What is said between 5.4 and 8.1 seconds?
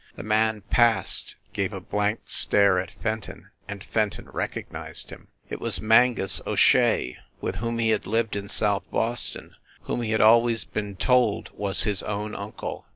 It was Mangus O Shea, with whom he had